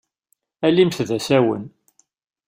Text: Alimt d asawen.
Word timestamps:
Alimt 0.65 0.99
d 1.07 1.09
asawen. 1.17 1.63